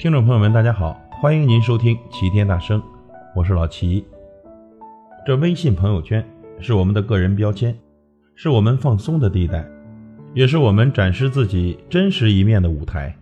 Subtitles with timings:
[0.00, 2.82] 听众朋友们，大家好，欢迎您收听齐天大圣，
[3.36, 4.02] 我是老齐。
[5.26, 6.26] 这微信朋友圈
[6.58, 7.76] 是我们的个人标签，
[8.34, 9.62] 是我们放松的地带，
[10.32, 13.14] 也是我们展示自己真实一面的舞台，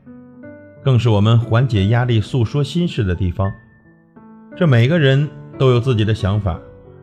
[0.80, 3.50] 更是我们缓解压力、诉说心事的地方。
[4.56, 6.60] 这每个人都有自己的想法，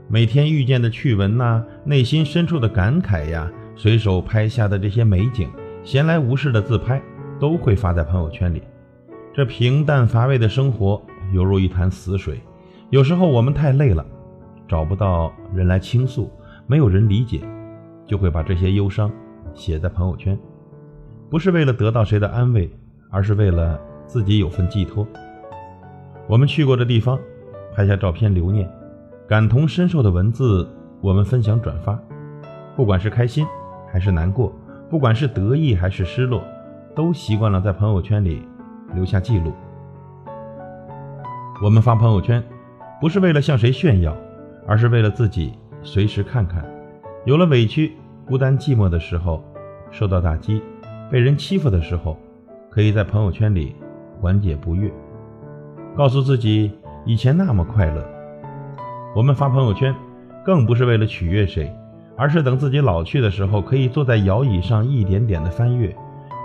[0.07, 5.49] 每天遇见的趣闻呐，内心深处的感慨呀，随手拍下的这些美景，
[5.83, 7.01] 闲来无事的自拍，
[7.41, 8.63] 都会发在朋友圈里。
[9.35, 11.01] 这平淡乏味的生活
[11.33, 12.39] 犹如一潭死水，
[12.89, 14.05] 有时候我们太累了，
[14.65, 16.31] 找不到人来倾诉，
[16.67, 17.41] 没有人理解，
[18.05, 19.11] 就会把这些忧伤
[19.53, 20.39] 写在朋友圈，
[21.29, 22.71] 不是为了得到谁的安慰，
[23.11, 25.05] 而是为了自己有份寄托。
[26.27, 27.19] 我们去过的地方，
[27.73, 28.71] 拍下照片留念，
[29.27, 30.65] 感同身受的文字
[31.01, 32.01] 我们分享转发，
[32.73, 33.45] 不管是开心
[33.91, 34.57] 还是难过，
[34.89, 36.41] 不管是得意还是失落，
[36.95, 38.41] 都习惯了在朋友圈里。
[38.95, 39.51] 留下记录。
[41.61, 42.43] 我们发朋友圈，
[42.99, 44.15] 不是为了向谁炫耀，
[44.65, 46.65] 而是为了自己随时看看。
[47.25, 47.93] 有了委屈、
[48.25, 49.43] 孤单、寂寞的时候，
[49.91, 50.61] 受到打击、
[51.11, 52.17] 被人欺负的时候，
[52.69, 53.75] 可以在朋友圈里
[54.19, 54.91] 缓解不悦，
[55.95, 56.71] 告诉自己
[57.05, 58.03] 以前那么快乐。
[59.15, 59.95] 我们发朋友圈，
[60.45, 61.73] 更不是为了取悦谁，
[62.17, 65.95] 而是等自己老去的时候，可以坐在摇椅上一点点的翻阅。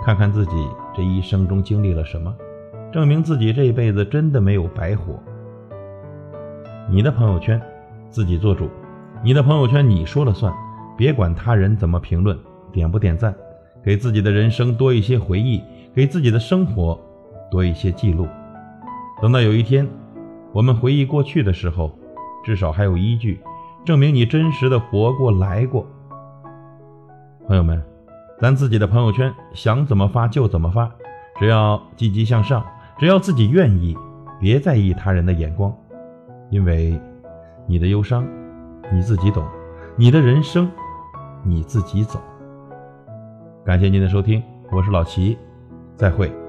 [0.03, 2.33] 看看自己这一生中经历了什么，
[2.91, 5.17] 证明自己这一辈子真的没有白活。
[6.89, 7.61] 你的朋友圈，
[8.09, 8.65] 自己做主；
[9.23, 10.53] 你的朋友圈你说了算，
[10.97, 12.37] 别管他人怎么评论，
[12.71, 13.33] 点不点赞，
[13.81, 15.61] 给自己的人生多一些回忆，
[15.95, 16.99] 给自己的生活
[17.49, 18.27] 多一些记录。
[19.21, 19.87] 等到有一天，
[20.51, 21.97] 我们回忆过去的时候，
[22.43, 23.39] 至少还有依据，
[23.85, 25.87] 证明你真实的活过来过。
[27.47, 27.90] 朋友们。
[28.41, 30.89] 咱自己的朋友圈想怎么发就怎么发，
[31.37, 32.65] 只要积极向上，
[32.97, 33.95] 只要自己愿意，
[34.39, 35.71] 别在意他人的眼光，
[36.49, 36.99] 因为
[37.67, 38.25] 你的忧伤
[38.91, 39.45] 你自己懂，
[39.95, 40.67] 你的人生
[41.43, 42.19] 你自己走。
[43.63, 45.37] 感谢您的收听，我是老齐，
[45.95, 46.40] 再会。